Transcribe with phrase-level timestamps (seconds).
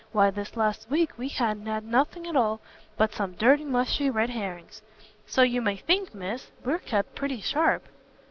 [0.13, 2.59] why this last week we ha'n't had nothing at all
[2.97, 4.81] but some dry musty red herrings;
[5.27, 7.85] so you may think, Miss, we're kept pretty sharp!"